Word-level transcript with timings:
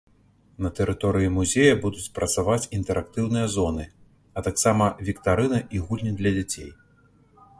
На 0.65 0.69
тэрыторыі 0.77 1.27
музея 1.35 1.73
будуць 1.83 2.05
працаваць 2.15 2.69
інтэрактыўныя 2.79 3.51
зоны, 3.57 3.85
а 4.39 4.47
таксама 4.49 4.85
віктарыны 5.09 5.59
і 5.77 5.83
гульні 5.91 6.13
для 6.23 6.31
дзяцей. 6.39 6.69